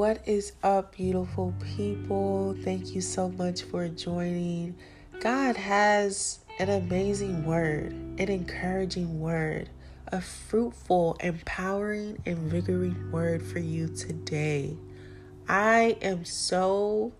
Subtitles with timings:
[0.00, 2.56] What is up, beautiful people?
[2.64, 4.74] Thank you so much for joining.
[5.20, 9.68] God has an amazing word, an encouraging word,
[10.06, 14.74] a fruitful, empowering, invigorating word for you today.
[15.46, 17.12] I am so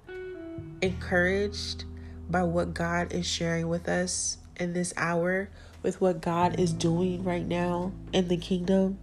[0.80, 1.84] encouraged
[2.30, 5.50] by what God is sharing with us in this hour,
[5.82, 9.00] with what God is doing right now in the kingdom.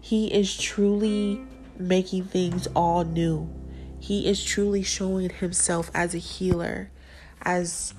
[0.00, 1.44] He is truly
[1.78, 3.48] making things all new.
[3.98, 6.90] He is truly showing himself as a healer,
[7.42, 7.94] as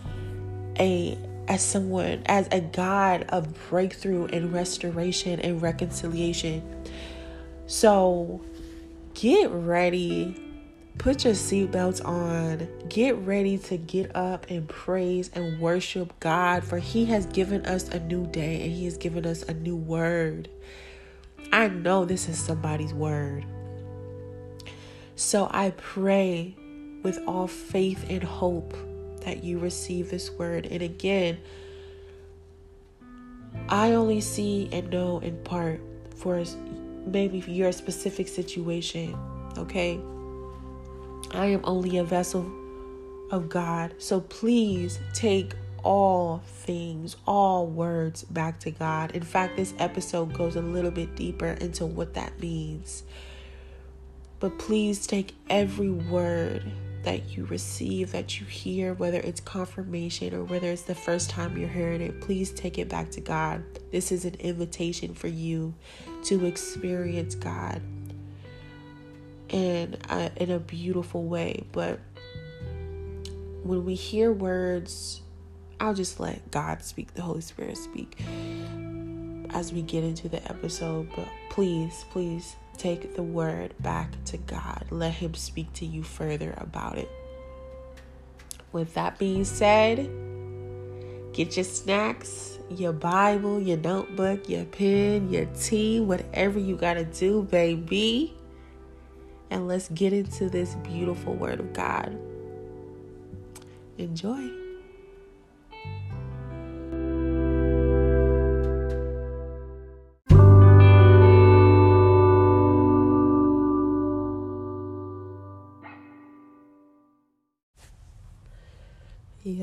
[0.80, 6.62] a as someone, as a God of breakthrough and restoration and reconciliation.
[7.68, 8.42] So
[9.14, 10.44] get ready.
[10.98, 12.68] Put your seatbelts on.
[12.90, 17.88] Get ready to get up and praise and worship God, for He has given us
[17.90, 20.50] a new day and He has given us a new word.
[21.52, 23.46] I know this is somebody's word.
[25.18, 26.56] So I pray
[27.02, 28.76] with all faith and hope
[29.26, 30.68] that you receive this word.
[30.68, 31.40] And again,
[33.68, 35.82] I only see and know in part
[36.18, 36.44] for
[37.08, 39.18] maybe your specific situation,
[39.58, 40.00] okay?
[41.32, 42.46] I am only a vessel
[43.32, 43.96] of God.
[43.98, 49.16] So please take all things, all words back to God.
[49.16, 53.02] In fact, this episode goes a little bit deeper into what that means.
[54.40, 56.64] But please take every word
[57.04, 61.58] that you receive, that you hear, whether it's confirmation or whether it's the first time
[61.58, 63.64] you're hearing it, please take it back to God.
[63.92, 65.74] This is an invitation for you
[66.26, 67.82] to experience God
[69.50, 71.66] in a, in a beautiful way.
[71.72, 72.00] But
[73.64, 75.22] when we hear words,
[75.80, 78.20] I'll just let God speak, the Holy Spirit speak
[79.52, 81.08] as we get into the episode.
[81.16, 84.86] But please, please take the word back to God.
[84.90, 87.10] Let Him speak to you further about it.
[88.72, 90.10] With that being said,
[91.34, 97.06] get your snacks, your Bible, your notebook, your pen, your tea, whatever you got to
[97.06, 98.36] do, baby.
[99.50, 102.18] And let's get into this beautiful word of God.
[103.98, 104.67] Enjoy.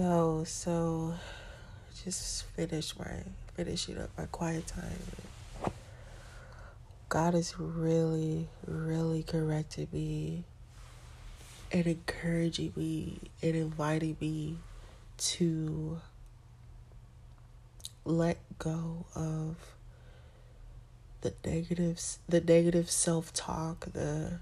[0.05, 1.15] Yo, so
[2.05, 3.23] just finish my
[3.55, 5.73] finishing up my quiet time.
[7.09, 10.45] God is really, really correcting me
[11.73, 14.59] and encouraging me and inviting me
[15.17, 15.99] to
[18.05, 19.57] let go of
[21.23, 24.39] the negatives the negative self-talk the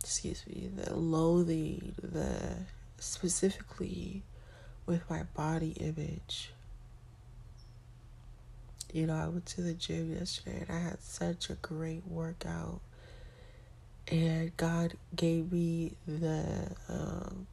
[0.00, 2.56] excuse me the loathing the
[2.98, 4.22] specifically
[4.90, 6.50] with my body image.
[8.92, 12.80] You know, I went to the gym yesterday and I had such a great workout.
[14.10, 17.46] And God gave me the, um,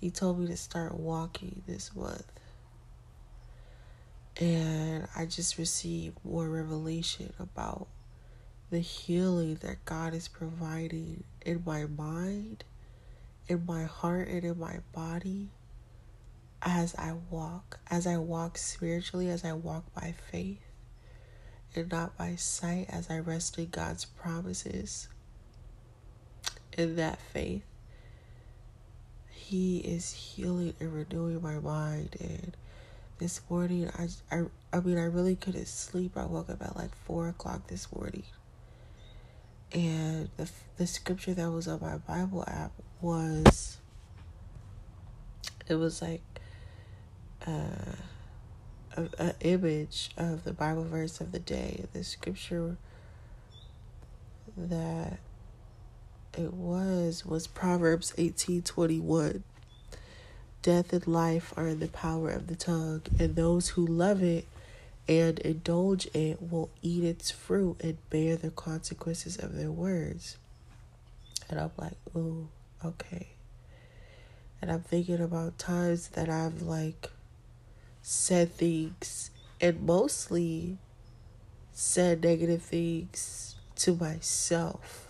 [0.00, 2.26] He told me to start walking this month.
[4.40, 7.86] And I just received more revelation about
[8.70, 12.64] the healing that God is providing in my mind,
[13.46, 15.50] in my heart, and in my body
[16.62, 20.60] as I walk, as I walk spiritually, as I walk by faith
[21.74, 25.08] and not by sight, as I rest in God's promises.
[26.76, 27.64] In that faith,
[29.30, 32.16] He is healing and renewing my mind.
[32.20, 32.56] And
[33.18, 36.16] this morning, I, I, I mean, I really couldn't sleep.
[36.16, 38.24] I woke up at like four o'clock this morning.
[39.72, 43.78] And the, the scripture that was on my Bible app was,
[45.66, 46.22] it was like,
[47.46, 47.94] uh,
[48.96, 52.76] an image of the Bible verse of the day, the scripture
[54.56, 55.18] that
[56.36, 59.42] it was was Proverbs 18:21.
[60.62, 64.46] Death and life are in the power of the tongue, and those who love it
[65.08, 70.36] and indulge it will eat its fruit and bear the consequences of their words.
[71.48, 72.48] And I'm like, "Ooh,
[72.84, 73.28] okay."
[74.60, 77.10] And I'm thinking about times that I've like
[78.10, 80.78] said things and mostly
[81.72, 85.08] said negative things to myself.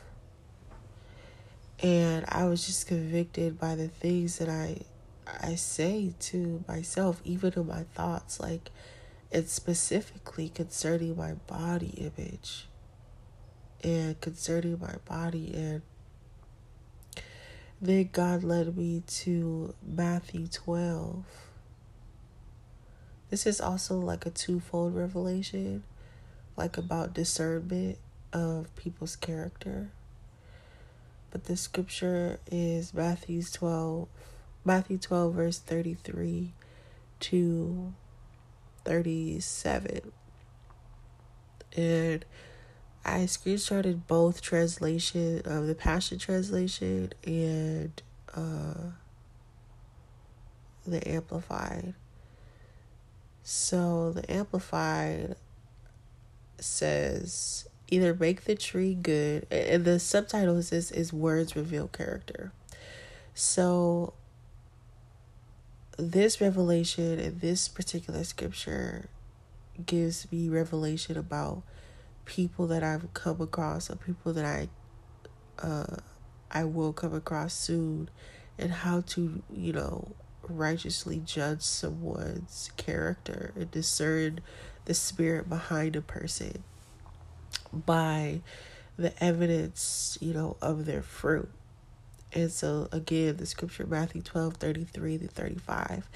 [1.80, 4.80] And I was just convicted by the things that I
[5.40, 8.72] I say to myself, even in my thoughts, like
[9.30, 12.66] and specifically concerning my body image
[13.84, 15.82] and concerning my body and
[17.80, 21.47] then God led me to Matthew 12.
[23.30, 25.84] This is also like a twofold revelation,
[26.56, 27.98] like about discernment
[28.32, 29.90] of people's character.
[31.30, 34.08] But the scripture is Matthew 12,
[34.64, 36.52] Matthew 12, verse 33
[37.20, 37.92] to
[38.84, 40.12] 37.
[41.76, 42.24] And
[43.04, 48.02] I screenshotted both translation of the Passion Translation and
[48.34, 48.92] uh,
[50.86, 51.94] the Amplified.
[53.50, 55.34] So the Amplified
[56.58, 62.52] says either make the tree good, and the subtitle is this is words reveal character.
[63.32, 64.12] So
[65.96, 69.08] this revelation in this particular scripture
[69.86, 71.62] gives me revelation about
[72.26, 74.68] people that I've come across or people that I
[75.66, 75.96] uh
[76.50, 78.10] I will come across soon
[78.58, 80.12] and how to, you know,
[80.48, 84.40] righteously judge someone's character and discern
[84.84, 86.62] the spirit behind a person
[87.72, 88.40] by
[88.96, 91.50] the evidence, you know, of their fruit.
[92.32, 96.08] And so again, the scripture Matthew 12, 33 to 35.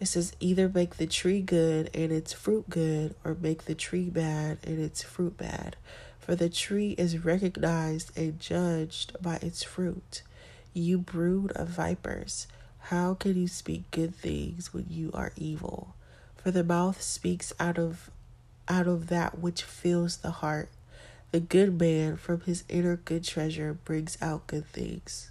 [0.00, 4.08] It says, either make the tree good and its fruit good, or make the tree
[4.08, 5.76] bad and its fruit bad.
[6.18, 10.22] For the tree is recognized and judged by its fruit.
[10.72, 12.46] You brood of vipers,
[12.78, 15.94] how can you speak good things when you are evil?
[16.36, 18.10] For the mouth speaks out of
[18.68, 20.68] out of that which fills the heart.
[21.30, 25.30] The good man from his inner good treasure brings out good things.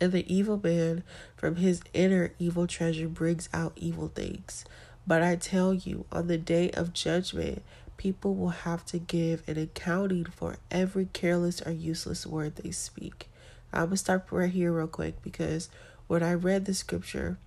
[0.00, 1.04] And the evil man
[1.36, 4.64] from his inner evil treasure brings out evil things.
[5.06, 7.62] But I tell you, on the day of judgment,
[7.96, 13.28] people will have to give an accounting for every careless or useless word they speak.
[13.72, 15.70] I'm going to stop right here, real quick, because
[16.12, 17.38] when I read the scripture,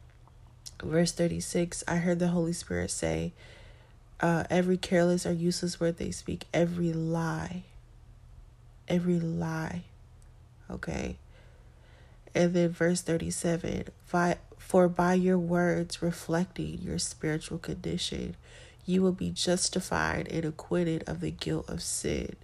[0.82, 3.32] verse 36, I heard the Holy Spirit say,
[4.20, 7.62] uh, every careless or useless word they speak, every lie,
[8.88, 9.84] every lie.
[10.68, 11.18] Okay.
[12.34, 13.90] And then verse 37
[14.58, 18.36] For by your words reflecting your spiritual condition,
[18.84, 22.36] you will be justified and acquitted of the guilt of sin.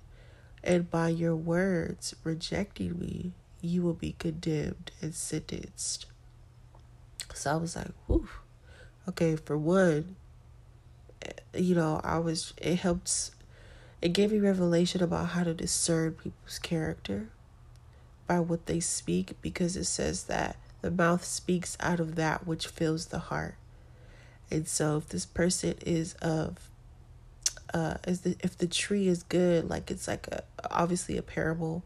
[0.63, 6.05] And by your words rejecting me, you will be condemned and sentenced.
[7.33, 8.27] So I was like, whew.
[9.09, 10.15] Okay, for one,
[11.55, 13.31] you know, I was, it helps,
[14.01, 17.29] it gave me revelation about how to discern people's character
[18.27, 22.67] by what they speak because it says that the mouth speaks out of that which
[22.67, 23.55] fills the heart.
[24.49, 26.69] And so if this person is of
[27.73, 31.83] uh is the if the tree is good, like it's like a obviously a parable,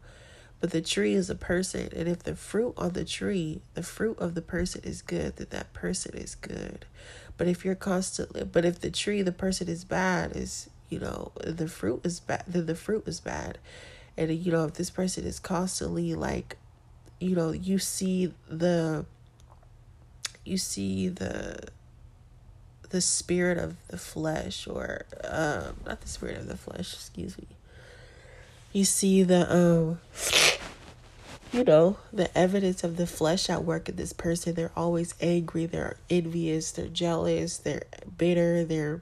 [0.66, 4.18] but the tree is a person, and if the fruit on the tree, the fruit
[4.18, 6.84] of the person is good, then that person is good.
[7.36, 11.30] But if you're constantly but if the tree, the person is bad, is you know,
[11.40, 13.58] the fruit is bad then the fruit is bad
[14.16, 16.56] and you know if this person is constantly like
[17.20, 19.04] you know you see the
[20.44, 21.58] you see the
[22.90, 27.46] the spirit of the flesh or um not the spirit of the flesh excuse me
[28.72, 29.98] you see the um
[31.52, 35.66] you know the evidence of the flesh at work in this person they're always angry
[35.66, 37.84] they're envious they're jealous they're
[38.18, 39.00] bitter they're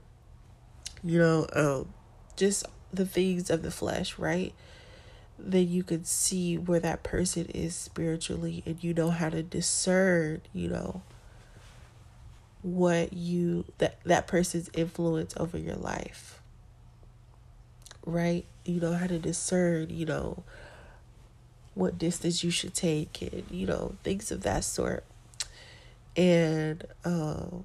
[1.03, 1.89] you know um
[2.37, 4.55] just the things of the flesh right
[5.39, 10.41] then you can see where that person is spiritually and you know how to discern,
[10.53, 11.03] you know,
[12.63, 16.41] what you that that person's influence over your life.
[18.07, 18.45] Right?
[18.65, 20.45] You know how to discern, you know,
[21.75, 25.05] what distance you should take and, you know, things of that sort.
[26.17, 27.65] And um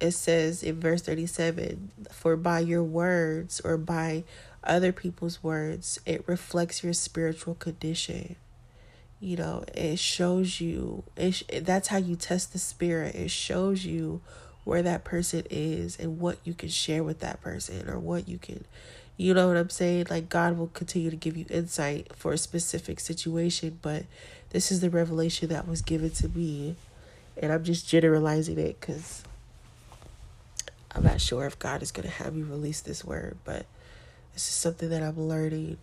[0.00, 4.24] it says in verse 37 for by your words or by
[4.64, 8.36] other people's words, it reflects your spiritual condition.
[9.20, 13.14] You know, it shows you, it, that's how you test the spirit.
[13.14, 14.20] It shows you
[14.64, 18.38] where that person is and what you can share with that person or what you
[18.38, 18.64] can,
[19.16, 20.06] you know what I'm saying?
[20.10, 24.04] Like, God will continue to give you insight for a specific situation, but
[24.50, 26.76] this is the revelation that was given to me.
[27.36, 29.22] And I'm just generalizing it because
[30.94, 33.66] I'm not sure if God is going to have me release this word, but
[34.34, 35.78] this is something that I'm learning.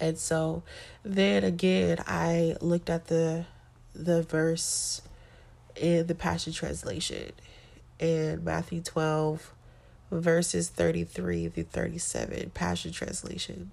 [0.00, 0.62] And so
[1.04, 3.46] then again, I looked at the
[3.94, 5.02] the verse
[5.74, 7.32] in the Passion Translation
[7.98, 9.52] in Matthew 12,
[10.10, 13.70] verses 33 through 37, Passion Translation.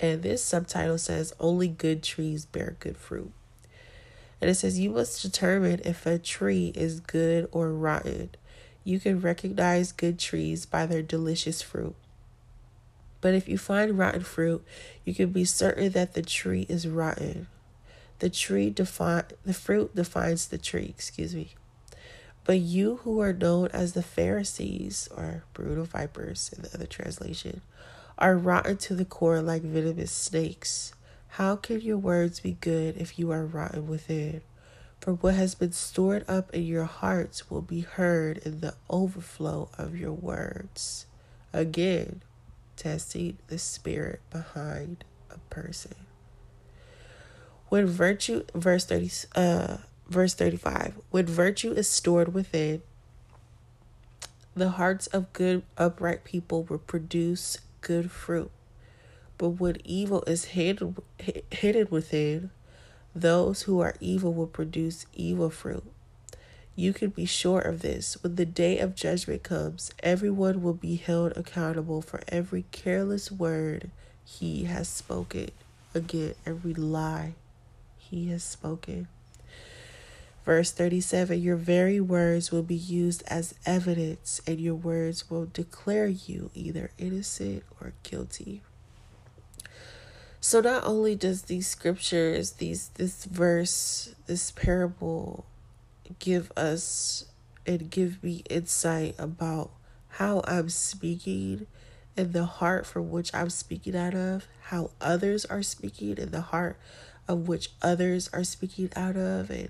[0.00, 3.32] And this subtitle says, Only good trees bear good fruit.
[4.40, 8.30] And it says, You must determine if a tree is good or rotten.
[8.84, 11.94] You can recognize good trees by their delicious fruit.
[13.20, 14.64] But if you find rotten fruit,
[15.04, 17.46] you can be certain that the tree is rotten.
[18.18, 21.54] The tree define the fruit defines the tree, excuse me.
[22.44, 27.60] But you who are known as the Pharisees or of vipers in the other translation
[28.18, 30.92] are rotten to the core like venomous snakes.
[31.28, 34.42] How can your words be good if you are rotten within?
[35.00, 39.68] For what has been stored up in your hearts will be heard in the overflow
[39.76, 41.06] of your words.
[41.52, 42.22] Again,
[42.76, 45.94] testing the spirit behind a person.
[47.68, 49.76] When virtue, verse 30, uh,
[50.08, 52.82] verse 35, when virtue is stored within,
[54.54, 58.50] the hearts of good, upright people will produce good fruit.
[59.38, 60.96] But when evil is hidden,
[61.50, 62.50] hidden within,
[63.14, 65.84] those who are evil will produce evil fruit.
[66.74, 68.16] You can be sure of this.
[68.22, 73.90] When the day of judgment comes, everyone will be held accountable for every careless word
[74.24, 75.50] he has spoken.
[75.94, 77.34] Again, every lie
[77.98, 79.08] he has spoken.
[80.44, 86.08] Verse 37 Your very words will be used as evidence, and your words will declare
[86.08, 88.62] you either innocent or guilty.
[90.40, 95.46] So not only does these scriptures, these this verse, this parable
[96.18, 97.26] give us
[97.64, 99.70] and give me insight about
[100.08, 101.68] how I'm speaking
[102.16, 106.40] and the heart from which I'm speaking out of, how others are speaking and the
[106.40, 106.76] heart
[107.28, 109.68] of which others are speaking out of and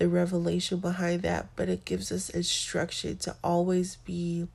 [0.00, 4.48] the revelation behind that, but it gives us instruction to always be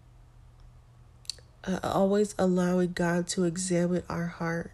[1.63, 4.71] uh, always allowing God to examine our heart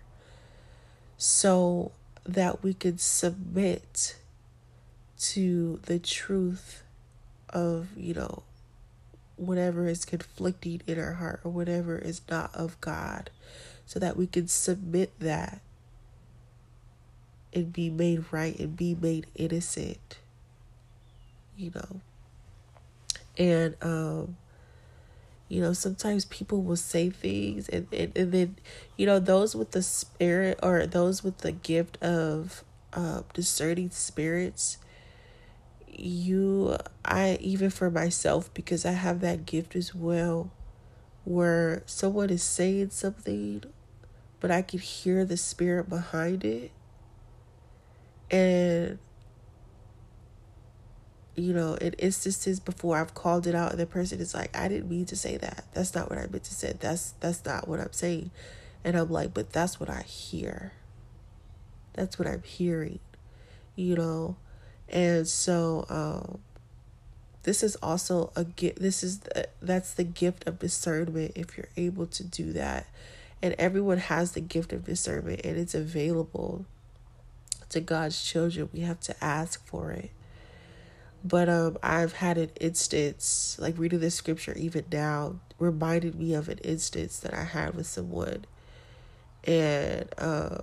[1.17, 1.91] so
[2.25, 4.15] that we can submit
[5.19, 6.83] to the truth
[7.49, 8.43] of, you know,
[9.35, 13.29] whatever is conflicting in our heart or whatever is not of God,
[13.85, 15.59] so that we can submit that
[17.53, 20.19] and be made right and be made innocent,
[21.57, 22.01] you know.
[23.37, 24.37] And um
[25.51, 28.55] you know, sometimes people will say things and, and, and then,
[28.95, 34.77] you know, those with the spirit or those with the gift of uh, discerning spirits,
[35.89, 40.51] you, I, even for myself, because I have that gift as well,
[41.25, 43.61] where someone is saying something,
[44.39, 46.71] but I can hear the spirit behind it.
[48.31, 48.70] And
[51.41, 54.67] you know, in instances before I've called it out and the person is like, I
[54.67, 55.65] didn't mean to say that.
[55.73, 56.73] That's not what I meant to say.
[56.79, 58.29] That's that's not what I'm saying.
[58.83, 60.73] And I'm like, but that's what I hear.
[61.93, 62.99] That's what I'm hearing.
[63.75, 64.35] You know?
[64.87, 66.39] And so um
[67.43, 71.69] this is also a gift this is the, that's the gift of discernment if you're
[71.75, 72.85] able to do that.
[73.41, 76.65] And everyone has the gift of discernment and it's available
[77.69, 78.69] to God's children.
[78.71, 80.11] We have to ask for it
[81.23, 86.49] but um, I've had an instance, like reading this scripture even now, reminded me of
[86.49, 88.45] an instance that I had with someone.
[89.43, 90.59] And uh,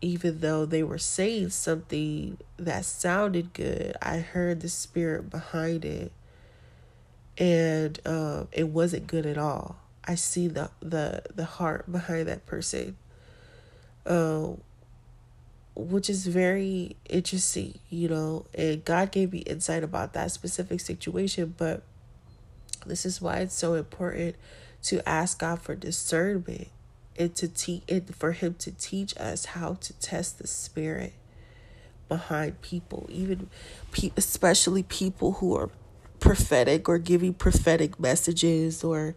[0.00, 6.12] even though they were saying something that sounded good, I heard the spirit behind it.
[7.38, 9.76] And um, it wasn't good at all.
[10.06, 12.96] I see the the the heart behind that person.
[14.06, 14.60] Um,
[15.74, 18.46] which is very interesting, you know.
[18.54, 21.82] And God gave me insight about that specific situation, but
[22.86, 24.36] this is why it's so important
[24.84, 26.68] to ask God for discernment
[27.16, 31.14] and to teach and for Him to teach us how to test the spirit
[32.08, 33.48] behind people, even
[33.92, 35.70] pe- especially people who are
[36.20, 39.14] prophetic or giving prophetic messages or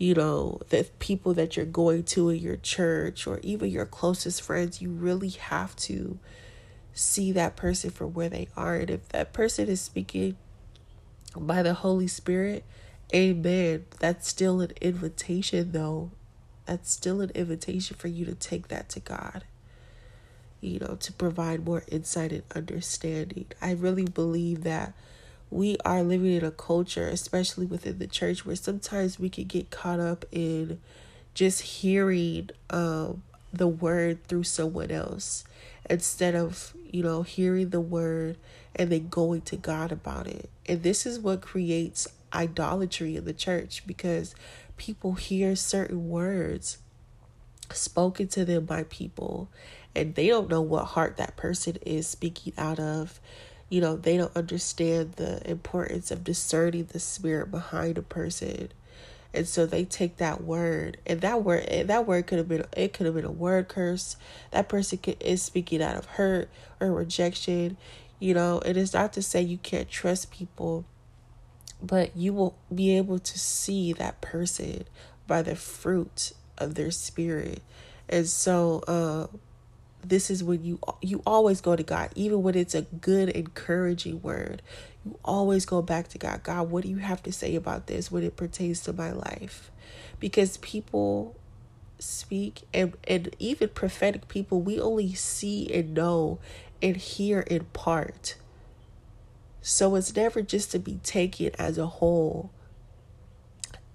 [0.00, 4.40] you know, the people that you're going to in your church or even your closest
[4.40, 6.18] friends, you really have to
[6.94, 8.76] see that person for where they are.
[8.76, 10.38] And if that person is speaking
[11.36, 12.64] by the Holy Spirit,
[13.14, 13.84] amen.
[13.98, 16.12] That's still an invitation, though.
[16.64, 19.44] That's still an invitation for you to take that to God,
[20.62, 23.48] you know, to provide more insight and understanding.
[23.60, 24.94] I really believe that
[25.50, 29.70] we are living in a culture, especially within the church, where sometimes we can get
[29.70, 30.80] caught up in
[31.34, 35.44] just hearing um, the word through someone else
[35.88, 38.36] instead of, you know, hearing the word
[38.76, 40.48] and then going to God about it.
[40.66, 44.34] And this is what creates idolatry in the church because
[44.76, 46.78] people hear certain words
[47.72, 49.48] spoken to them by people
[49.94, 53.20] and they don't know what heart that person is speaking out of.
[53.70, 58.70] You know, they don't understand the importance of discerning the spirit behind a person.
[59.32, 62.66] And so they take that word, and that word, and that word could have been,
[62.76, 64.16] it could have been a word curse.
[64.50, 66.50] That person could, is speaking out of hurt
[66.80, 67.76] or rejection.
[68.18, 70.84] You know, it is not to say you can't trust people,
[71.80, 74.84] but you will be able to see that person
[75.28, 77.62] by the fruit of their spirit.
[78.08, 79.28] And so, uh,
[80.02, 84.22] this is when you you always go to God, even when it's a good, encouraging
[84.22, 84.62] word.
[85.04, 86.42] You always go back to God.
[86.42, 89.70] God, what do you have to say about this when it pertains to my life?
[90.18, 91.36] Because people
[91.98, 96.38] speak and, and even prophetic people, we only see and know
[96.82, 98.36] and hear in part.
[99.62, 102.50] So it's never just to be taken as a whole.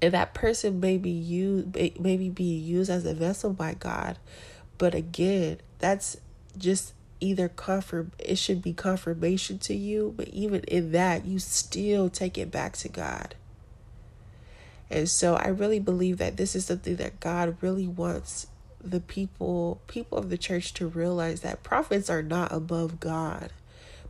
[0.02, 4.18] And that person may be used, may, maybe be used as a vessel by God.
[4.78, 6.18] But again, that's
[6.58, 12.10] just either confirm it should be confirmation to you, but even in that, you still
[12.10, 13.36] take it back to God.
[14.90, 18.48] And so I really believe that this is something that God really wants
[18.84, 23.54] the people people of the church to realize that prophets are not above God.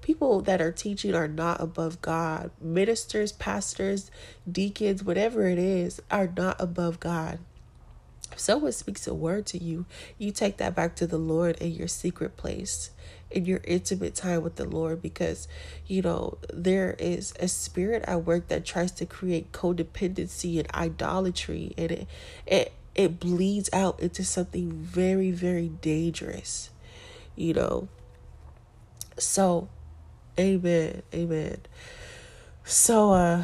[0.01, 2.51] People that are teaching are not above God.
[2.61, 4.11] Ministers, pastors,
[4.49, 7.39] deacons, whatever it is, are not above God.
[8.31, 9.85] If someone speaks a word to you,
[10.17, 12.89] you take that back to the Lord in your secret place,
[13.31, 15.47] in your intimate time with the Lord, because,
[15.85, 21.73] you know, there is a spirit at work that tries to create codependency and idolatry,
[21.77, 22.07] and it,
[22.45, 26.71] it, it bleeds out into something very, very dangerous,
[27.35, 27.87] you know.
[29.17, 29.69] So,
[30.37, 31.57] amen, amen.
[32.63, 33.43] So, uh,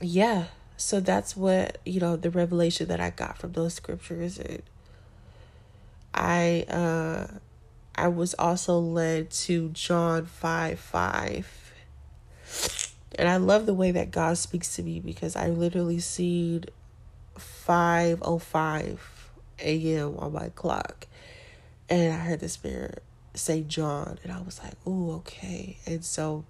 [0.00, 0.46] yeah
[0.80, 4.62] so that's what, you know, the revelation that I got from those scriptures and
[6.14, 7.26] I uh
[7.94, 11.72] I was also led to John 5 5.
[13.18, 16.64] And I love the way that God speaks to me because I literally seen
[17.36, 20.16] 505 a.m.
[20.16, 21.06] on my clock.
[21.90, 23.02] And I heard the Spirit
[23.34, 24.18] say John.
[24.22, 25.76] And I was like, oh, okay.
[25.84, 26.44] And so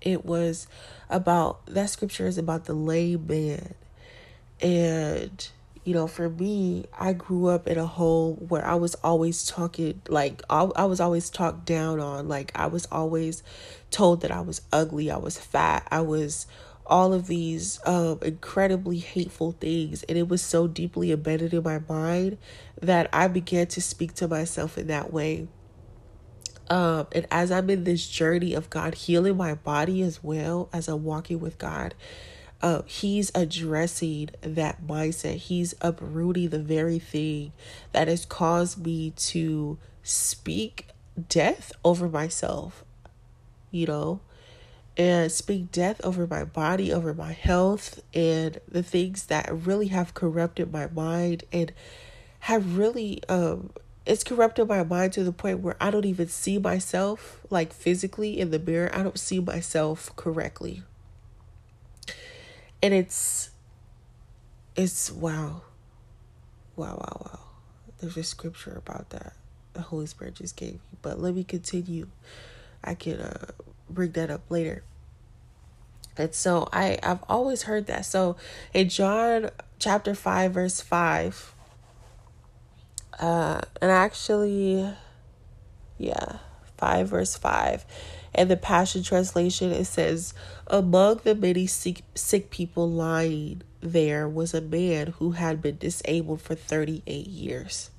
[0.00, 0.66] it was
[1.08, 3.74] about that scripture is about the lame man.
[4.60, 5.48] And,
[5.84, 10.02] you know, for me, I grew up in a home where I was always talking,
[10.08, 12.28] like, I, I was always talked down on.
[12.28, 13.42] Like, I was always
[13.90, 16.46] told that I was ugly, I was fat, I was
[16.86, 20.02] all of these um, incredibly hateful things.
[20.04, 22.36] And it was so deeply embedded in my mind
[22.82, 25.46] that I began to speak to myself in that way.
[26.70, 30.88] Um, and as I'm in this journey of God healing my body as well as
[30.88, 31.94] I'm walking with God,
[32.62, 35.36] uh, He's addressing that mindset.
[35.36, 37.52] He's uprooting the very thing
[37.92, 40.86] that has caused me to speak
[41.28, 42.84] death over myself,
[43.72, 44.20] you know,
[44.96, 50.14] and speak death over my body, over my health, and the things that really have
[50.14, 51.72] corrupted my mind and
[52.40, 53.70] have really um
[54.10, 58.40] it's corrupted my mind to the point where I don't even see myself like physically
[58.40, 58.90] in the mirror.
[58.92, 60.82] I don't see myself correctly.
[62.82, 63.50] And it's
[64.74, 65.62] it's wow.
[66.74, 67.40] Wow, wow, wow.
[68.00, 69.34] There's a scripture about that.
[69.74, 70.80] The Holy Spirit just gave me.
[71.02, 72.08] But let me continue.
[72.82, 73.52] I can uh,
[73.88, 74.82] bring that up later.
[76.16, 78.06] And so I I've always heard that.
[78.06, 78.34] So
[78.74, 81.54] in John chapter 5 verse 5
[83.18, 84.94] uh, and actually,
[85.98, 86.38] yeah,
[86.78, 87.84] 5 verse 5.
[88.34, 90.34] And the Passion Translation, it says,
[90.66, 96.40] Among the many sick, sick people lying there was a man who had been disabled
[96.40, 97.90] for 38 years.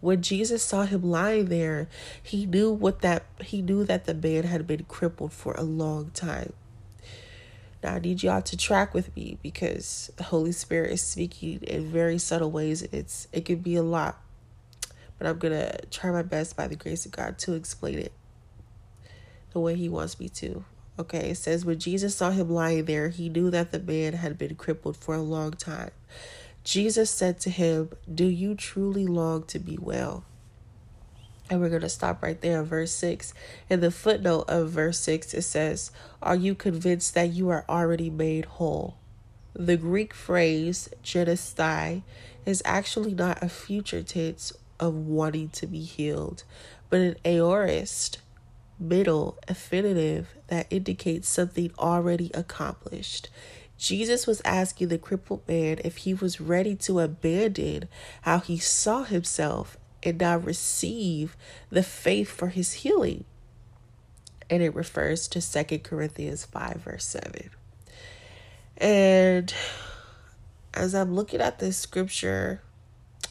[0.00, 1.88] When Jesus saw him lying there,
[2.20, 6.10] he knew what that he knew that the man had been crippled for a long
[6.12, 6.52] time.
[7.82, 11.90] Now I need y'all to track with me because the Holy Spirit is speaking in
[11.90, 12.82] very subtle ways.
[12.82, 14.20] It's it could be a lot.
[15.18, 18.12] But I'm gonna try my best by the grace of God to explain it
[19.52, 20.64] the way he wants me to.
[20.98, 24.38] Okay, it says when Jesus saw him lying there, he knew that the man had
[24.38, 25.90] been crippled for a long time.
[26.64, 30.24] Jesus said to him, Do you truly long to be well?
[31.52, 33.34] And we're going to stop right there in verse 6.
[33.68, 35.90] In the footnote of verse 6, it says,
[36.22, 38.96] Are you convinced that you are already made whole?
[39.52, 42.04] The Greek phrase genesthai
[42.46, 46.44] is actually not a future tense of wanting to be healed,
[46.88, 48.20] but an aorist
[48.80, 53.28] middle infinitive that indicates something already accomplished.
[53.76, 57.88] Jesus was asking the crippled man if he was ready to abandon
[58.22, 61.36] how he saw himself and now receive
[61.70, 63.24] the faith for his healing.
[64.50, 67.50] And it refers to Second Corinthians 5, verse 7.
[68.76, 69.54] And
[70.74, 72.60] as I'm looking at this scripture,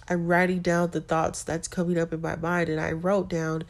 [0.08, 2.70] I'm writing down the thoughts that's coming up in my mind.
[2.70, 3.64] And I wrote down,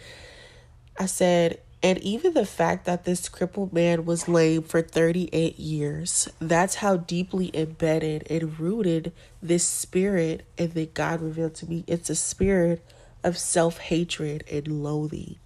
[0.99, 6.29] I said, and even the fact that this crippled man was lame for 38 years,
[6.39, 11.83] that's how deeply embedded and rooted this spirit and that God revealed to me.
[11.87, 12.85] It's a spirit
[13.23, 15.37] of self hatred and loathing.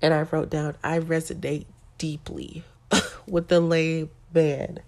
[0.00, 1.66] And I wrote down, I resonate
[1.98, 2.64] deeply
[3.26, 4.80] with the lame man.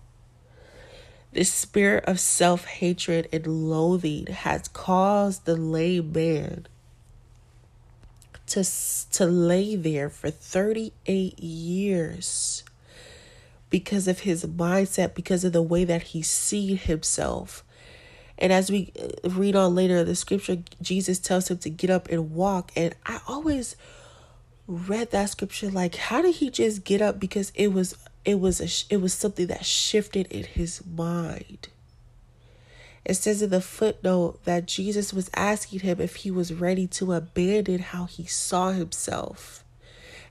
[1.32, 6.66] This spirit of self hatred and loathing has caused the lame man
[8.52, 8.64] to,
[9.12, 12.64] to lay there for 38 years
[13.70, 17.64] because of his mindset, because of the way that he seen himself.
[18.36, 21.88] And as we uh, read on later in the scripture, Jesus tells him to get
[21.88, 22.72] up and walk.
[22.76, 23.74] And I always
[24.66, 27.18] read that scripture like, how did he just get up?
[27.18, 31.68] Because it was it was a, it was something that shifted in his mind.
[33.04, 37.12] It says in the footnote that Jesus was asking him if he was ready to
[37.12, 39.64] abandon how he saw himself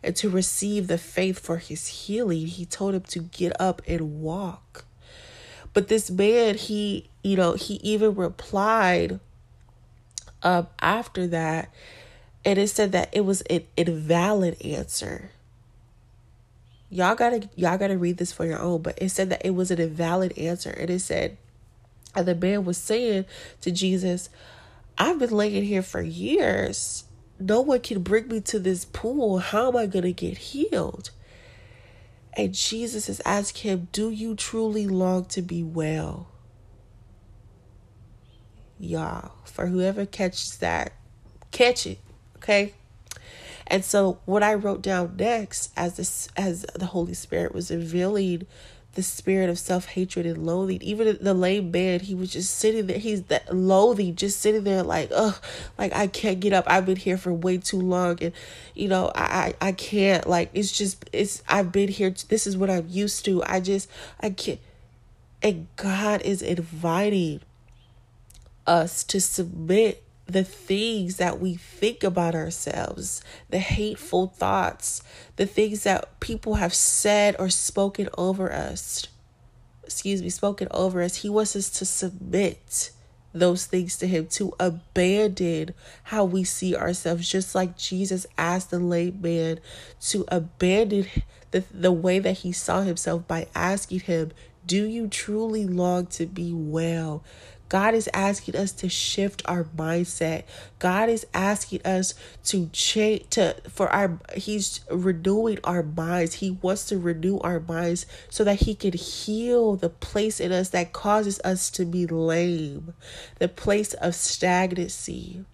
[0.02, 2.48] and to receive the faith for his healing.
[2.48, 4.86] He told him to get up and walk.
[5.74, 9.20] But this man, he, you know, he even replied
[10.44, 11.70] um, after that,
[12.44, 15.32] and it said that it was an invalid answer.
[16.90, 19.72] Y'all gotta y'all gotta read this for your own, but it said that it was
[19.72, 21.38] an invalid answer, and it said
[22.16, 23.26] and the man was saying
[23.62, 24.30] to Jesus,
[24.98, 27.06] I've been laying here for years.
[27.40, 29.40] No one can bring me to this pool.
[29.40, 31.12] How am I going to get healed?
[32.34, 36.28] And Jesus is asking him, Do you truly long to be well?
[38.80, 40.94] Y'all, for whoever catches that,
[41.52, 42.00] catch it,
[42.38, 42.74] okay?
[43.68, 48.48] And so what I wrote down next as this as the Holy Spirit was revealing
[48.94, 50.82] the spirit of self hatred and loathing.
[50.82, 52.98] Even the lame man, he was just sitting there.
[52.98, 55.36] He's that loathing, just sitting there like, ugh,
[55.78, 56.66] like I can't get up.
[56.68, 58.34] I've been here for way too long, and
[58.76, 60.28] you know, I I, I can't.
[60.28, 61.42] Like it's just it's.
[61.48, 62.14] I've been here.
[62.28, 63.44] This is what I'm used to.
[63.46, 64.60] I just I can't.
[65.44, 67.42] And God is inviting
[68.68, 75.04] us to submit the things that we think about ourselves, the hateful thoughts,
[75.36, 79.08] the things that people have said or spoken over us.
[79.84, 81.18] Excuse me, spoken over us.
[81.18, 82.92] He wants us to submit
[83.34, 88.80] those things to Him, to abandon how we see ourselves, just like Jesus asked the
[88.80, 89.60] lame man
[90.02, 91.08] to abandon
[91.52, 94.32] the, the way that he saw himself by asking him,
[94.66, 97.24] Do you truly long to be well?
[97.72, 100.44] God is asking us to shift our mindset.
[100.78, 106.34] God is asking us to change to for our he's renewing our minds.
[106.34, 110.68] He wants to renew our minds so that he can heal the place in us
[110.72, 112.94] that causes us to be lame,
[113.40, 115.46] the place of stagnancy.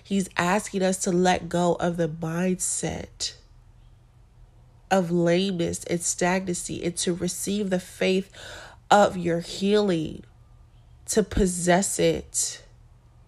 [0.00, 3.34] He's asking us to let go of the mindset
[4.88, 8.30] of lameness and stagnancy and to receive the faith
[8.88, 10.22] of your healing
[11.12, 12.62] to possess it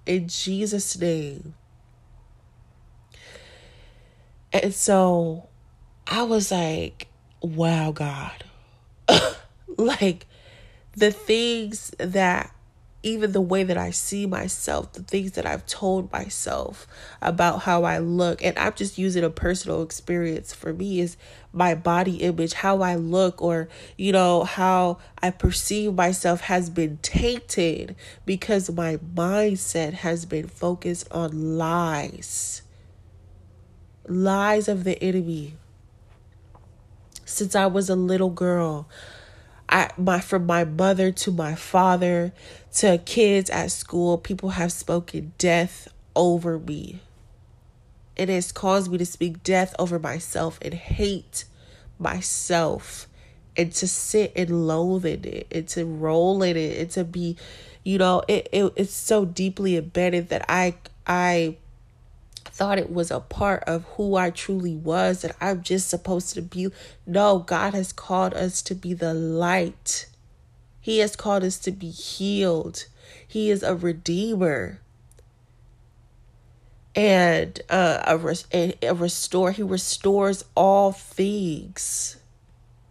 [0.06, 1.52] in Jesus' name.
[4.54, 5.48] And so
[6.06, 7.08] I was like,
[7.42, 8.44] wow, God.
[9.76, 10.26] like
[10.96, 12.53] the things that
[13.04, 16.86] even the way that I see myself, the things that I've told myself
[17.20, 21.16] about how I look, and I'm just using a personal experience for me is
[21.52, 26.98] my body image, how I look, or you know, how I perceive myself has been
[27.02, 32.62] tainted because my mindset has been focused on lies,
[34.08, 35.54] lies of the enemy.
[37.26, 38.88] Since I was a little girl,
[39.68, 42.32] I my from my mother to my father
[42.74, 47.00] to kids at school, people have spoken death over me.
[48.16, 51.44] It has caused me to speak death over myself and hate
[51.98, 53.08] myself
[53.56, 57.36] and to sit and loathe in it and to roll in it and to be,
[57.84, 60.74] you know, it, it it's so deeply embedded that I
[61.06, 61.56] I
[62.44, 66.42] thought it was a part of who I truly was, that I'm just supposed to
[66.42, 66.68] be.
[67.06, 70.06] No, God has called us to be the light.
[70.84, 72.84] He has called us to be healed.
[73.26, 74.82] He is a redeemer
[76.94, 78.18] and uh,
[78.52, 79.52] a, a restore.
[79.52, 82.18] He restores all things.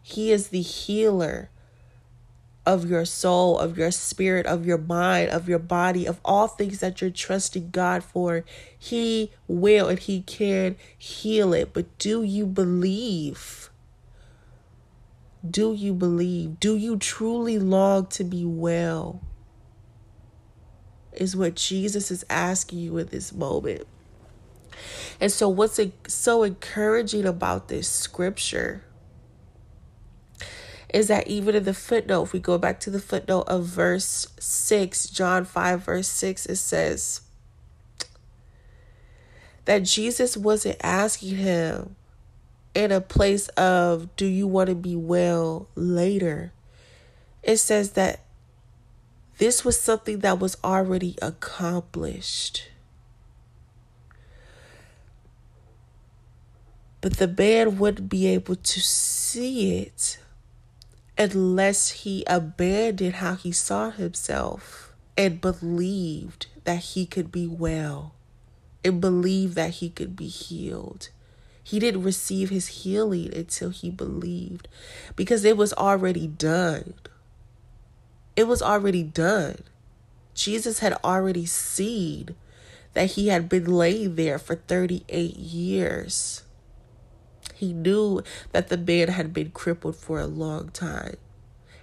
[0.01, 1.51] He is the healer
[2.65, 6.79] of your soul, of your spirit, of your mind, of your body, of all things
[6.79, 8.43] that you're trusting God for,
[8.75, 11.73] He will and He can heal it.
[11.73, 13.69] But do you believe?
[15.47, 16.59] Do you believe?
[16.59, 19.21] Do you truly long to be well?
[21.11, 23.85] Is what Jesus is asking you in this moment.
[25.19, 28.83] And so, what's so encouraging about this scripture
[30.93, 34.27] is that even in the footnote, if we go back to the footnote of verse
[34.39, 37.21] 6, John 5, verse 6, it says
[39.65, 41.95] that Jesus wasn't asking him
[42.73, 46.51] in a place of, Do you want to be well later?
[47.41, 48.21] It says that
[49.37, 52.69] this was something that was already accomplished.
[57.01, 60.19] But the man wouldn't be able to see it
[61.17, 68.15] unless he abandoned how he saw himself and believed that he could be well
[68.85, 71.09] and believed that he could be healed.
[71.63, 74.67] He didn't receive his healing until he believed
[75.15, 76.95] because it was already done.
[78.35, 79.57] It was already done.
[80.33, 82.35] Jesus had already seen
[82.93, 86.43] that he had been laid there for 38 years.
[87.55, 88.21] He knew
[88.51, 91.17] that the man had been crippled for a long time.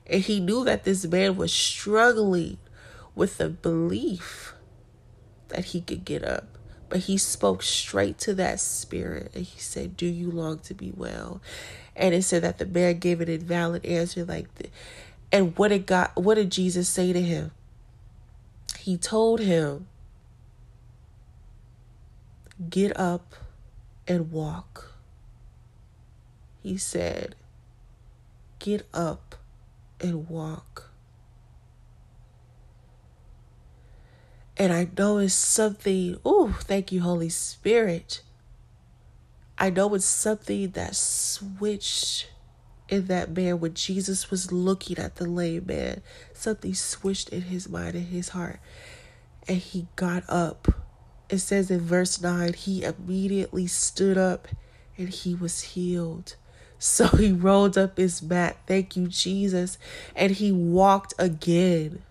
[0.07, 2.59] And he knew that this man was struggling
[3.15, 4.55] with the belief
[5.49, 6.50] that he could get up.
[6.91, 10.93] But he spoke straight to that spirit and he said, Do you long to be
[10.95, 11.41] well?
[11.97, 14.71] And it said that the man gave an invalid answer like this.
[15.33, 17.53] And what did God what did Jesus say to him?
[18.79, 19.87] He told him,
[22.69, 23.35] Get up
[24.07, 24.91] and walk
[26.63, 27.35] he said,
[28.59, 29.37] Get up
[30.01, 30.90] and walk.
[34.61, 38.21] And I know it's something, oh, thank you, Holy Spirit.
[39.57, 42.29] I know it's something that switched
[42.91, 46.03] in that man when Jesus was looking at the lame man.
[46.35, 48.61] Something switched in his mind and his heart.
[49.49, 50.69] And he got up.
[51.31, 54.47] It says in verse 9, he immediately stood up
[54.99, 56.37] and he was healed.
[56.79, 59.79] So he rolled up his mat, thank you, Jesus,
[60.15, 62.03] and he walked again.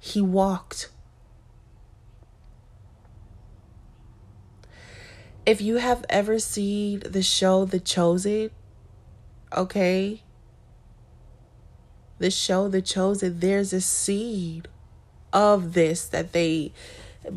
[0.00, 0.88] He walked.
[5.46, 8.50] If you have ever seen the show The Chosen,
[9.56, 10.22] okay,
[12.18, 14.68] the show The Chosen, there's a seed
[15.32, 16.72] of this that they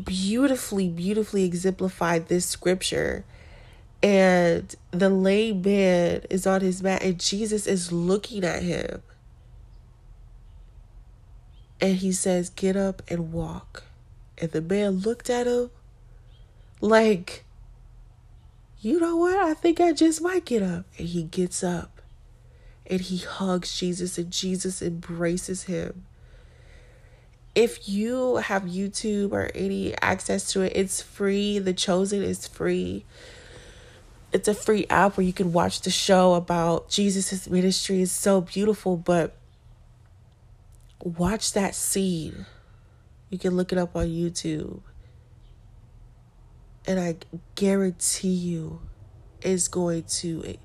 [0.04, 3.24] beautifully, beautifully exemplified this scripture
[4.02, 9.02] and the lame man is on his mat and Jesus is looking at him.
[11.84, 13.82] And he says, Get up and walk.
[14.38, 15.68] And the man looked at him
[16.80, 17.44] like,
[18.80, 19.36] You know what?
[19.36, 20.86] I think I just might get up.
[20.96, 22.00] And he gets up
[22.86, 26.06] and he hugs Jesus, and Jesus embraces him.
[27.54, 31.58] If you have YouTube or any access to it, it's free.
[31.58, 33.04] The Chosen is free
[34.32, 38.02] it's a free app where you can watch the show about Jesus' ministry.
[38.02, 39.36] It's so beautiful, but
[41.04, 42.46] watch that scene.
[43.30, 44.80] You can look it up on YouTube.
[46.86, 47.16] And I
[47.54, 48.80] guarantee you
[49.40, 50.56] it's going to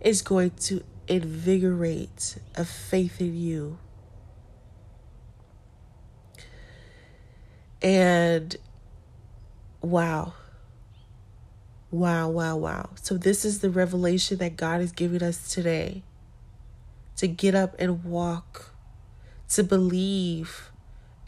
[0.00, 3.78] it's going to invigorate a faith in you.
[7.82, 8.56] And
[9.82, 10.34] wow.
[11.90, 12.90] Wow, wow, wow.
[13.02, 16.04] So, this is the revelation that God is giving us today
[17.16, 18.69] to get up and walk,
[19.50, 20.70] to believe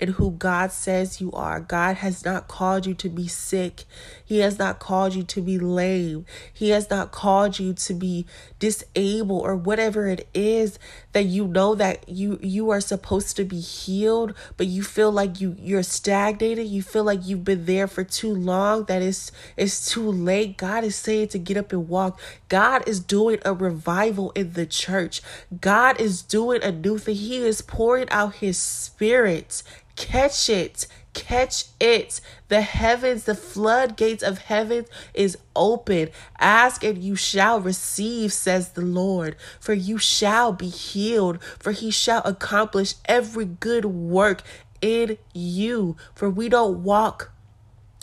[0.02, 1.60] in who God says you are.
[1.60, 3.84] God has not called you to be sick.
[4.24, 6.26] He has not called you to be lame.
[6.52, 8.26] He has not called you to be
[8.58, 10.76] disabled or whatever it is
[11.12, 15.40] that you know that you you are supposed to be healed, but you feel like
[15.40, 16.66] you you're stagnated.
[16.66, 20.56] You feel like you've been there for too long that it's it's too late.
[20.56, 22.20] God is saying to get up and walk.
[22.48, 25.22] God is doing a revival in the church.
[25.60, 27.16] God is doing a new thing.
[27.16, 29.62] He is pouring out his spirit
[29.96, 30.86] Catch it.
[31.14, 32.20] Catch it.
[32.48, 36.08] The heavens, the floodgates of heaven is open.
[36.38, 39.36] Ask and you shall receive, says the Lord.
[39.60, 44.42] For you shall be healed, for he shall accomplish every good work
[44.80, 45.96] in you.
[46.14, 47.30] For we don't walk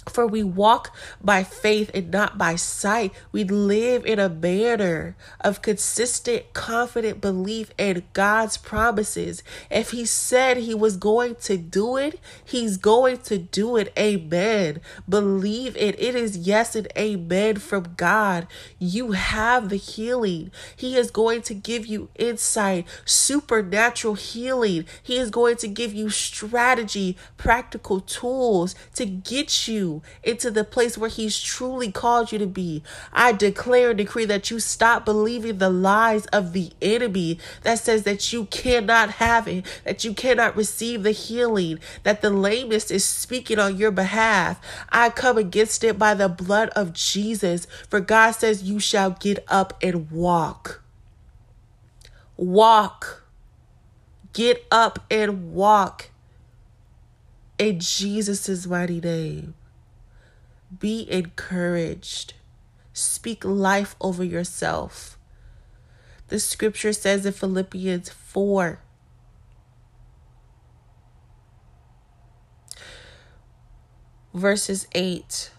[0.10, 3.14] For we walk by faith and not by sight.
[3.32, 9.44] We live in a manner of consistent, confident belief in God's promises.
[9.70, 13.94] If He said He was going to do it, He's going to do it.
[13.98, 14.82] Amen.
[15.08, 16.00] Believe it.
[16.00, 18.48] It is yes and amen from God.
[18.78, 20.52] You have the healing.
[20.76, 24.86] He is going to give you insight, supernatural healing.
[25.02, 30.98] He is going to give you strategy, practical tools to get you into the place
[30.98, 32.84] where He's truly called you to be.
[33.14, 38.04] I declare and decree that you stop believing the lies of the enemy that says
[38.04, 43.06] that you cannot have it, that you cannot receive the healing, that the lamest is
[43.06, 44.60] speaking on your behalf.
[44.90, 49.44] I come against it by the blood of Jesus, for God says, You shall get
[49.48, 50.82] up and walk.
[52.38, 53.24] Walk.
[54.32, 56.12] Get up and walk
[57.60, 59.54] in Jesus' mighty name.
[60.78, 62.34] Be encouraged.
[62.94, 65.18] Speak life over yourself.
[66.28, 68.80] The scripture says in Philippians 4
[74.34, 75.52] verses 8.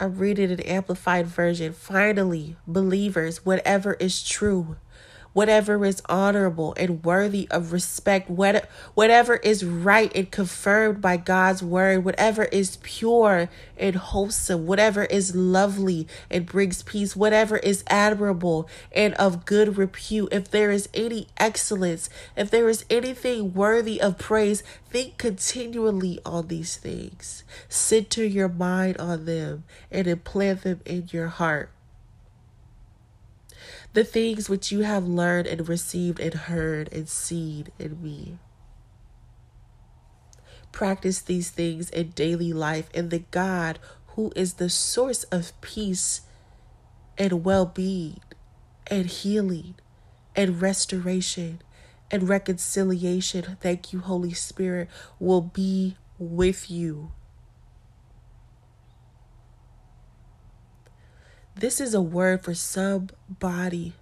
[0.00, 1.72] I'm reading an amplified version.
[1.72, 4.76] Finally, believers, whatever is true,
[5.34, 12.02] whatever is honorable and worthy of respect, whatever is right and confirmed by God's word,
[12.04, 19.12] whatever is pure and wholesome, whatever is lovely and brings peace, whatever is admirable and
[19.14, 24.62] of good repute, if there is any excellence, if there is anything worthy of praise,
[24.88, 27.42] think continually on these things.
[27.68, 31.70] Center your mind on them and implant them in your heart
[33.92, 38.38] the things which you have learned and received and heard and seen in me.
[40.72, 46.22] Practice these things in daily life, and the God who is the source of peace
[47.16, 48.20] and well being
[48.88, 49.74] and healing
[50.36, 51.60] and restoration
[52.10, 57.12] and reconciliation, thank you, Holy Spirit, will be with you.
[61.56, 63.92] This is a word for somebody.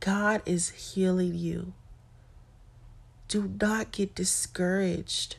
[0.00, 1.72] God is healing you.
[3.28, 5.36] Do not get discouraged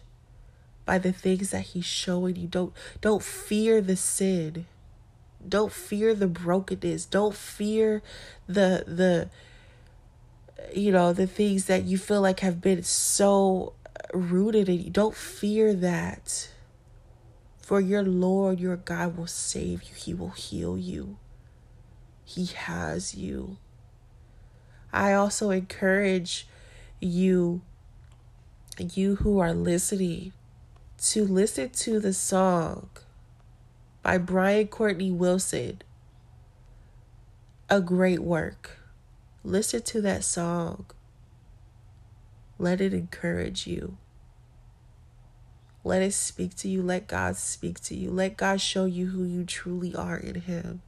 [0.85, 2.47] by the things that he's showing you.
[2.47, 4.65] Don't don't fear the sin.
[5.47, 7.05] Don't fear the brokenness.
[7.05, 8.01] Don't fear
[8.47, 9.29] the the
[10.73, 13.73] you know, the things that you feel like have been so
[14.13, 14.89] rooted in you.
[14.89, 16.49] Don't fear that.
[17.67, 21.17] For your Lord, your God will save you, He will heal you.
[22.23, 23.57] He has you.
[24.93, 26.47] I also encourage
[27.01, 27.61] you,
[28.79, 30.31] you who are listening,
[31.09, 32.89] to listen to the song
[34.01, 35.81] by Brian Courtney Wilson.
[37.69, 38.77] A great work.
[39.43, 40.85] Listen to that song.
[42.57, 43.97] Let it encourage you.
[45.83, 46.81] Let it speak to you.
[46.81, 48.11] Let God speak to you.
[48.11, 50.81] Let God show you who you truly are in Him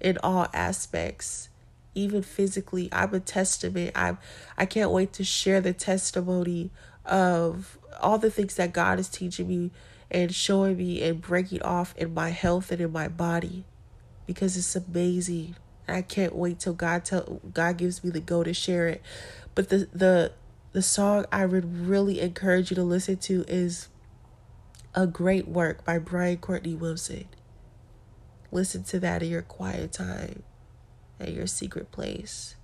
[0.00, 1.48] in all aspects,
[1.94, 2.88] even physically.
[2.92, 3.92] I'm a testament.
[3.94, 4.18] I'm
[4.56, 6.70] I can't wait to share the testimony
[7.04, 9.70] of all the things that God is teaching me
[10.10, 13.64] and showing me and breaking off in my health and in my body
[14.26, 15.56] because it's amazing.
[15.88, 19.02] I can't wait till God tell God gives me the go to share it.
[19.54, 20.32] But the the
[20.72, 23.88] the song I would really encourage you to listen to is
[24.96, 27.28] a Great Work by Brian Courtney Wilson.
[28.50, 30.42] Listen to that in your quiet time,
[31.20, 32.56] at your secret place.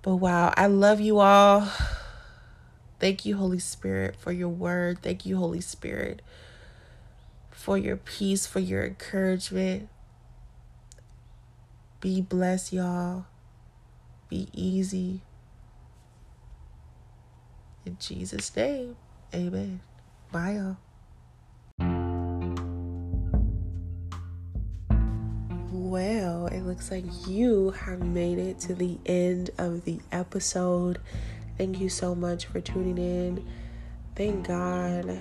[0.00, 1.68] But wow, I love you all.
[2.98, 5.02] Thank you, Holy Spirit, for your word.
[5.02, 6.22] Thank you, Holy Spirit,
[7.50, 9.90] for your peace, for your encouragement.
[12.00, 13.26] Be blessed, y'all.
[14.30, 15.20] Be easy.
[17.84, 18.96] In Jesus' name,
[19.34, 19.80] amen.
[20.32, 20.76] Bye, y'all.
[25.70, 31.00] Well, it looks like you have made it to the end of the episode.
[31.58, 33.46] Thank you so much for tuning in.
[34.16, 35.20] Thank God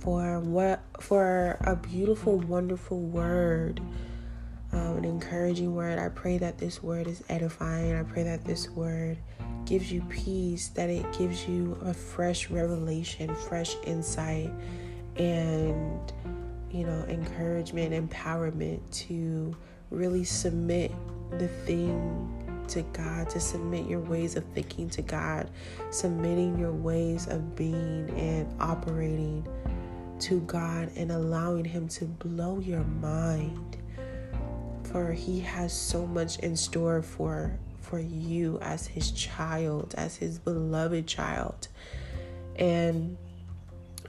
[0.00, 3.82] for what for a beautiful, wonderful word,
[4.72, 5.98] um, an encouraging word.
[5.98, 7.94] I pray that this word is edifying.
[7.94, 9.18] I pray that this word
[9.66, 14.50] gives you peace, that it gives you a fresh revelation, fresh insight,
[15.16, 16.12] and
[16.70, 19.56] you know, encouragement, empowerment to
[19.90, 20.92] really submit
[21.38, 22.32] the thing
[22.68, 25.50] to God, to submit your ways of thinking to God,
[25.90, 29.46] submitting your ways of being and operating
[30.20, 33.76] to God and allowing Him to blow your mind.
[34.84, 40.38] For He has so much in store for for you as His child, as His
[40.38, 41.68] beloved child.
[42.56, 43.16] And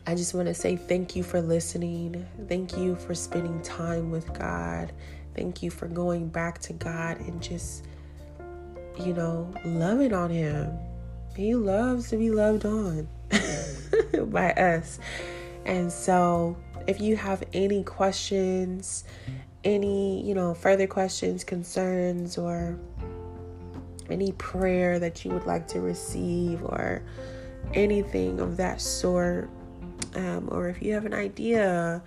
[0.05, 2.25] I just want to say thank you for listening.
[2.47, 4.91] Thank you for spending time with God.
[5.35, 7.85] Thank you for going back to God and just,
[8.99, 10.71] you know, loving on Him.
[11.35, 13.07] He loves to be loved on
[14.31, 14.99] by us.
[15.65, 16.57] And so,
[16.87, 19.03] if you have any questions,
[19.63, 22.79] any, you know, further questions, concerns, or
[24.11, 27.03] any prayer that you would like to receive, or
[27.73, 29.49] anything of that sort,
[30.15, 32.01] um, or if you have an idea,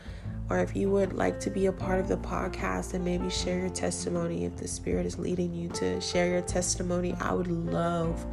[0.49, 3.61] or if you would like to be a part of the podcast and maybe share
[3.61, 8.27] your testimony, if the Spirit is leading you to share your testimony, I would love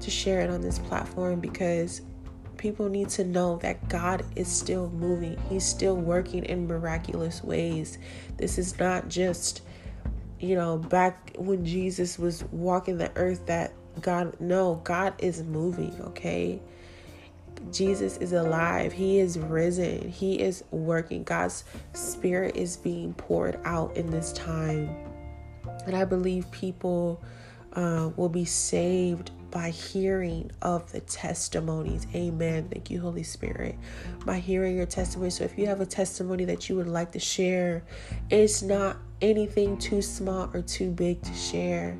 [0.00, 2.00] to share it on this platform because
[2.56, 5.38] people need to know that God is still moving.
[5.48, 7.98] He's still working in miraculous ways.
[8.38, 9.62] This is not just,
[10.40, 15.94] you know, back when Jesus was walking the earth that God, no, God is moving,
[16.00, 16.60] okay?
[17.70, 18.92] Jesus is alive.
[18.92, 20.08] He is risen.
[20.08, 21.24] He is working.
[21.24, 24.88] God's spirit is being poured out in this time.
[25.86, 27.22] And I believe people
[27.74, 32.06] uh, will be saved by hearing of the testimonies.
[32.14, 32.68] Amen.
[32.72, 33.76] Thank you, Holy Spirit.
[34.24, 35.30] By hearing your testimony.
[35.30, 37.82] So if you have a testimony that you would like to share,
[38.30, 41.96] it's not anything too small or too big to share.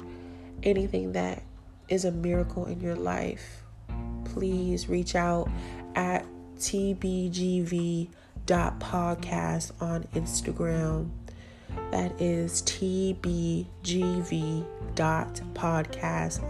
[0.63, 1.43] Anything that
[1.89, 3.61] is a miracle in your life
[4.33, 5.49] please reach out
[5.95, 6.25] at
[6.59, 8.13] tbgv.podcast
[9.81, 11.11] on Instagram.
[11.93, 13.71] That is tbgv.podcast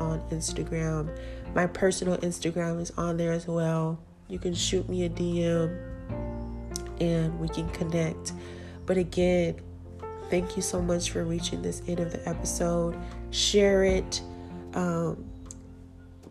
[0.01, 1.19] on Instagram.
[1.55, 3.99] My personal Instagram is on there as well.
[4.29, 5.77] You can shoot me a DM
[7.01, 8.33] and we can connect.
[8.87, 9.57] But again,
[10.31, 12.97] thank you so much for reaching this end of the episode.
[13.31, 14.23] Share it.
[14.75, 15.31] Um,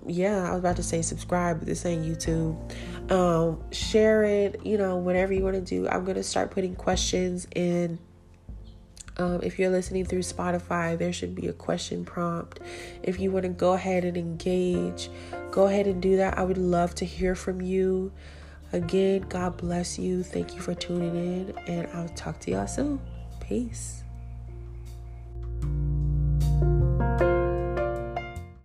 [0.07, 2.57] yeah, I was about to say subscribe, but this ain't YouTube.
[3.11, 5.87] Um, share it, you know, whatever you want to do.
[5.87, 7.99] I'm gonna start putting questions in.
[9.17, 12.61] Um, if you're listening through Spotify, there should be a question prompt.
[13.03, 15.09] If you want to go ahead and engage,
[15.51, 16.37] go ahead and do that.
[16.37, 18.13] I would love to hear from you.
[18.71, 20.23] Again, God bless you.
[20.23, 23.01] Thank you for tuning in, and I'll talk to y'all soon.
[23.49, 23.98] Peace.